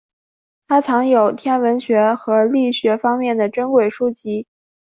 [0.67, 4.47] 他藏有天文学和力学方面的珍贵书籍。